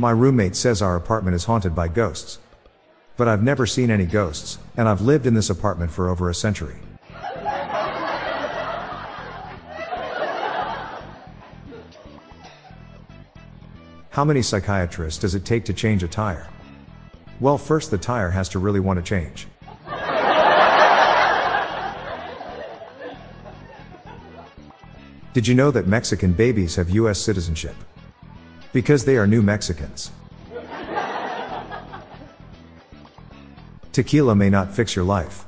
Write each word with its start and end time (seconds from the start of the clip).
My 0.00 0.12
roommate 0.12 0.54
says 0.54 0.80
our 0.80 0.94
apartment 0.94 1.34
is 1.34 1.46
haunted 1.46 1.74
by 1.74 1.88
ghosts. 1.88 2.38
But 3.16 3.26
I've 3.26 3.42
never 3.42 3.66
seen 3.66 3.90
any 3.90 4.06
ghosts, 4.06 4.58
and 4.76 4.88
I've 4.88 5.00
lived 5.00 5.26
in 5.26 5.34
this 5.34 5.50
apartment 5.50 5.90
for 5.90 6.08
over 6.08 6.30
a 6.30 6.34
century. 6.34 6.76
How 14.10 14.24
many 14.24 14.40
psychiatrists 14.40 15.20
does 15.20 15.34
it 15.34 15.44
take 15.44 15.64
to 15.64 15.72
change 15.72 16.04
a 16.04 16.08
tire? 16.08 16.48
Well, 17.40 17.58
first 17.58 17.90
the 17.90 17.98
tire 17.98 18.30
has 18.30 18.48
to 18.50 18.60
really 18.60 18.80
want 18.80 18.98
to 18.98 19.02
change. 19.02 19.48
Did 25.32 25.48
you 25.48 25.56
know 25.56 25.72
that 25.72 25.88
Mexican 25.88 26.32
babies 26.32 26.76
have 26.76 26.88
US 26.90 27.20
citizenship? 27.20 27.74
Because 28.72 29.04
they 29.04 29.16
are 29.16 29.26
new 29.26 29.42
Mexicans. 29.42 30.10
Tequila 33.92 34.34
may 34.34 34.50
not 34.50 34.72
fix 34.72 34.94
your 34.94 35.04
life, 35.04 35.44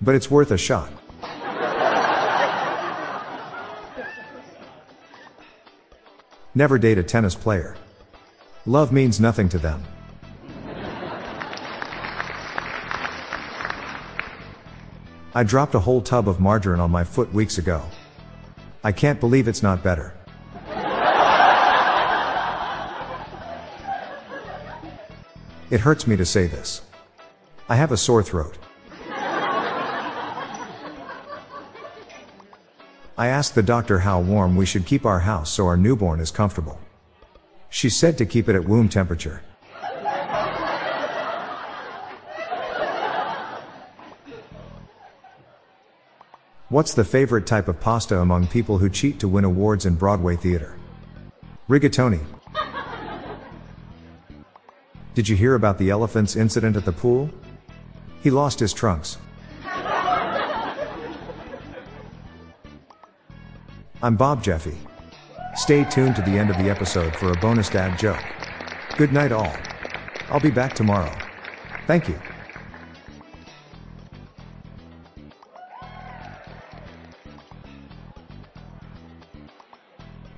but 0.00 0.14
it's 0.14 0.30
worth 0.30 0.50
a 0.50 0.58
shot. 0.58 0.90
Never 6.54 6.78
date 6.78 6.98
a 6.98 7.02
tennis 7.02 7.34
player. 7.34 7.76
Love 8.66 8.92
means 8.92 9.18
nothing 9.18 9.48
to 9.48 9.58
them. 9.58 9.82
I 15.34 15.44
dropped 15.44 15.74
a 15.74 15.80
whole 15.80 16.02
tub 16.02 16.28
of 16.28 16.40
margarine 16.40 16.78
on 16.78 16.90
my 16.90 17.04
foot 17.04 17.32
weeks 17.32 17.56
ago. 17.56 17.82
I 18.84 18.92
can't 18.92 19.18
believe 19.18 19.48
it's 19.48 19.62
not 19.62 19.82
better. 19.82 20.12
It 25.70 25.80
hurts 25.80 26.06
me 26.06 26.16
to 26.16 26.24
say 26.24 26.46
this. 26.46 26.82
I 27.68 27.76
have 27.76 27.92
a 27.92 27.96
sore 27.96 28.22
throat. 28.22 28.58
I 33.18 33.28
asked 33.28 33.54
the 33.54 33.62
doctor 33.62 34.00
how 34.00 34.20
warm 34.20 34.56
we 34.56 34.66
should 34.66 34.86
keep 34.86 35.06
our 35.06 35.20
house 35.20 35.50
so 35.50 35.66
our 35.66 35.76
newborn 35.76 36.20
is 36.20 36.30
comfortable. 36.30 36.80
She 37.70 37.88
said 37.88 38.18
to 38.18 38.26
keep 38.26 38.48
it 38.48 38.56
at 38.56 38.64
womb 38.64 38.88
temperature. 38.88 39.42
What's 46.68 46.94
the 46.94 47.04
favorite 47.04 47.46
type 47.46 47.68
of 47.68 47.80
pasta 47.80 48.18
among 48.18 48.46
people 48.46 48.78
who 48.78 48.88
cheat 48.88 49.20
to 49.20 49.28
win 49.28 49.44
awards 49.44 49.84
in 49.84 49.96
Broadway 49.96 50.36
theater? 50.36 50.74
Rigatoni. 51.68 52.20
Did 55.14 55.28
you 55.28 55.36
hear 55.36 55.56
about 55.56 55.76
the 55.76 55.90
elephant's 55.90 56.36
incident 56.36 56.74
at 56.74 56.86
the 56.86 56.92
pool? 56.92 57.28
He 58.22 58.30
lost 58.30 58.58
his 58.58 58.72
trunks. 58.72 59.18
I'm 64.02 64.16
Bob 64.16 64.42
Jeffy. 64.42 64.78
Stay 65.54 65.84
tuned 65.84 66.16
to 66.16 66.22
the 66.22 66.30
end 66.30 66.48
of 66.48 66.56
the 66.56 66.70
episode 66.70 67.14
for 67.14 67.30
a 67.30 67.36
bonus 67.40 67.68
dad 67.68 67.98
joke. 67.98 68.24
Good 68.96 69.12
night, 69.12 69.32
all. 69.32 69.54
I'll 70.30 70.40
be 70.40 70.50
back 70.50 70.72
tomorrow. 70.72 71.14
Thank 71.86 72.08
you. 72.08 72.18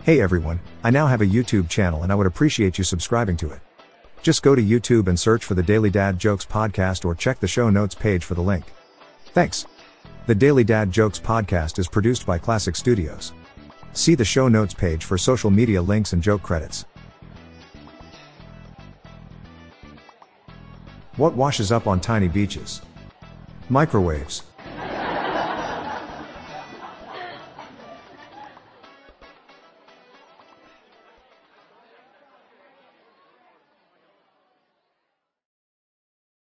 Hey 0.03 0.21
everyone, 0.21 0.61
I 0.83 0.91
now 0.91 1.07
have 1.07 1.23
a 1.23 1.27
YouTube 1.27 1.69
channel 1.71 2.03
and 2.03 2.11
I 2.11 2.15
would 2.15 2.27
appreciate 2.27 2.77
you 2.77 2.85
subscribing 2.85 3.37
to 3.39 3.51
it. 3.51 3.61
Just 4.25 4.43
go 4.43 4.55
to 4.55 4.63
YouTube 4.63 5.09
and 5.09 5.21
search 5.21 5.45
for 5.45 5.53
the 5.53 5.63
Daily 5.63 5.91
Dad 5.91 6.19
Jokes 6.19 6.47
podcast 6.47 7.05
or 7.05 7.15
check 7.15 7.41
the 7.41 7.47
show 7.47 7.69
notes 7.69 7.95
page 7.95 8.25
for 8.25 8.33
the 8.33 8.41
link. 8.41 8.65
Thanks. 9.35 9.67
The 10.27 10.35
Daily 10.35 10.65
Dad 10.65 10.91
Jokes 10.91 11.21
podcast 11.21 11.79
is 11.79 11.87
produced 11.87 12.25
by 12.25 12.39
Classic 12.39 12.75
Studios. 12.75 13.35
See 13.93 14.15
the 14.15 14.25
show 14.25 14.49
notes 14.49 14.73
page 14.73 15.05
for 15.05 15.19
social 15.19 15.51
media 15.51 15.83
links 15.83 16.15
and 16.15 16.23
joke 16.23 16.43
credits. 16.43 16.87
What 21.19 21.35
washes 21.35 21.71
up 21.71 21.87
on 21.87 22.01
tiny 22.01 22.29
beaches? 22.29 22.81
Microwaves. 23.69 24.45